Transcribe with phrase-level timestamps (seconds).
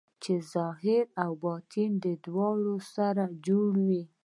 [0.23, 4.03] چې ظاهر او باطن یې دواړه سره جوړ وي.